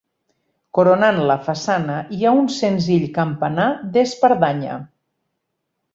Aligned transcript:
Coronant 0.77 1.19
la 1.31 1.35
façana 1.49 1.99
hi 2.17 2.25
ha 2.29 2.33
un 2.39 2.49
senzill 2.57 3.07
campanar 3.19 3.69
d'espadanya. 3.99 4.83